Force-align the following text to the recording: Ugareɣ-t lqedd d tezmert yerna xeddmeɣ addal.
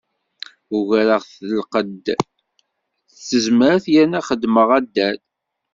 Ugareɣ-t 0.77 1.33
lqedd 1.57 1.89
d 2.05 2.07
tezmert 3.27 3.85
yerna 3.93 4.21
xeddmeɣ 4.27 4.69
addal. 4.77 5.17